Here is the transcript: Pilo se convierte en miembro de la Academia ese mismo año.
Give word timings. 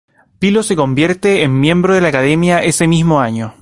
Pilo 0.39 0.63
se 0.63 0.75
convierte 0.75 1.43
en 1.43 1.59
miembro 1.59 1.93
de 1.93 2.01
la 2.01 2.07
Academia 2.07 2.63
ese 2.63 2.87
mismo 2.87 3.19
año. 3.21 3.53